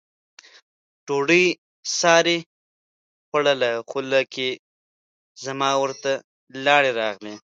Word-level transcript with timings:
ډوډۍ 1.05 1.45
سارې 1.99 2.37
خوړله، 3.27 3.71
خوله 3.89 4.21
کې 4.33 4.49
زما 5.45 5.69
ورته 5.81 6.11
لاړې 6.65 6.91
راغلې. 7.01 7.35